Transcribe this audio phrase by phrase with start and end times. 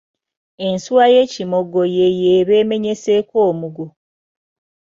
[0.67, 3.85] Ensuwa ey’ekimogo y’eyo eba emenyeseeko omugo.